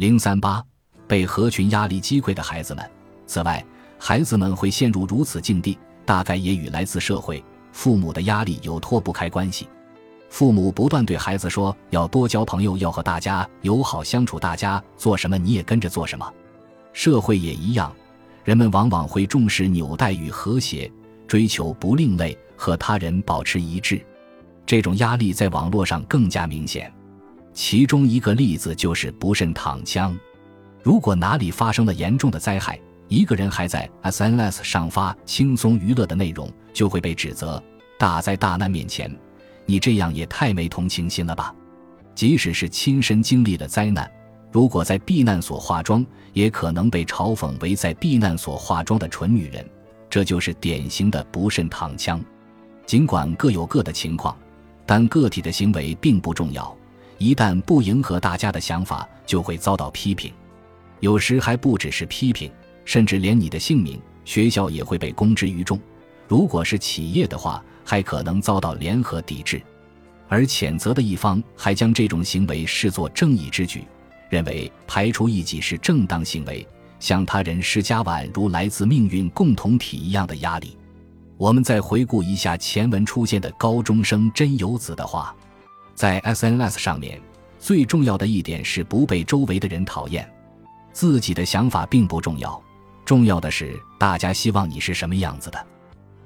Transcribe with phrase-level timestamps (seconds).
[0.00, 0.64] 零三八，
[1.06, 2.90] 被合群压力击溃的孩子们。
[3.26, 3.62] 此外，
[3.98, 9.68] 孩子们会陷入如此境地，大概也与来自社会、父母的压力有脱不开关系。
[10.30, 16.32] 父母不断对孩子说要多交朋友，要和大家友好相处，大家做什么你也跟着做什么。
[16.94, 17.94] 社会也一样，
[18.42, 20.90] 人们往往会重视纽带与和谐，
[21.28, 24.00] 追求不另类，和他人保持一致。
[24.64, 26.90] 这种压力在网络上更加明显。
[27.62, 30.18] 其中一个例子就是不慎躺枪。
[30.82, 37.62] 如果哪里发生了严重的灾害，一个人还在 SNS 上发轻松娱乐的内容，就会被指责。
[37.98, 39.14] 大灾大难面前，
[39.66, 41.54] 你这样也太没同情心了吧！
[42.14, 44.10] 即使是亲身经历了灾难，
[44.50, 49.68] 如果在避难所化妆，也可能被嘲讽为在避难所化妆的蠢女人。
[50.08, 52.24] 这就是典型的不慎躺枪。
[52.86, 54.34] 尽管各有各的情况，
[54.86, 56.74] 但个体的行为并不重要。
[57.20, 60.32] 一旦不迎合大家的想法，就会遭到批评，
[61.00, 62.50] 有时还不只是批评，
[62.86, 65.78] 甚至连你的姓名、学校也会被公之于众。
[66.26, 69.60] 如果是企业的话，还可能遭到联合抵制，
[70.30, 73.84] 而谴责的一方还将这种行为视作正义之举，
[74.30, 76.66] 认为排除异己是正当行为，
[77.00, 80.74] 向他人施加宛如来自命运共同体一样的压力。
[81.36, 85.36] 我们再回顾一下前文出现的高中生真由子的话。
[86.00, 87.20] 在 SNS 上面，
[87.58, 90.26] 最重要的一点是不被周围的人讨厌。
[90.94, 92.58] 自己的想法并不重要，
[93.04, 95.66] 重要的是大家希望你是什么样子的，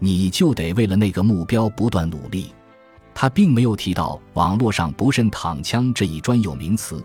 [0.00, 2.52] 你就得为了那个目标不断努力。
[3.14, 7.00] 他并没有提到网络上不慎躺枪这一专有名词，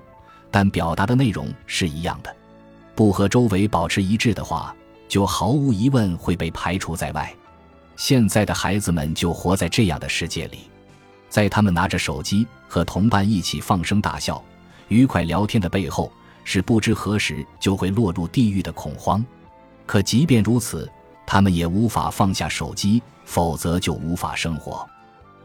[0.49, 2.35] 但表达的内容是一样的。
[2.95, 4.75] 不和周围保持一致的话，
[5.07, 7.31] 就毫无疑问会被排除在外。
[7.95, 10.61] 现在的孩子们就活在这样的世界里。
[11.35, 14.41] 在他们拿着手机和同伴一起放声大笑、
[14.87, 16.09] 愉快聊天的背后，
[16.45, 19.21] 是不知何时就会落入地狱的恐慌。
[19.85, 20.89] 可即便如此，
[21.27, 24.87] 他们也无法放下手机，否则就无法生活。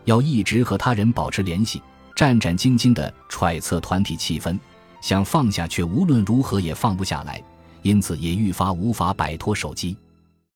[0.04, 1.82] 要一直和他人保持联系，
[2.14, 4.56] 战战兢兢地揣测团体气氛，
[5.00, 7.43] 想放下却无论如何也放不下来，
[7.82, 9.97] 因此也愈发无法摆脱手机。